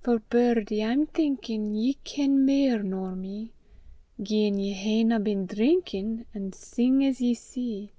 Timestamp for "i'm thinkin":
0.82-1.74